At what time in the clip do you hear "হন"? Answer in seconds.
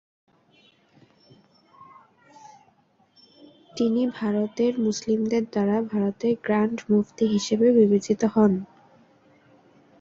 8.33-8.51